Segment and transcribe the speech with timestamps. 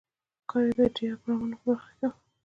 [0.49, 2.13] کار یې د ډیاګرامونو په برخه کې و.